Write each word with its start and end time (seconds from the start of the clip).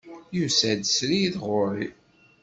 Yusa-d 0.37 0.81
srid 0.95 1.35
ɣer-i. 1.47 1.87